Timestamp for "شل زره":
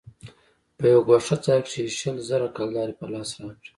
1.99-2.47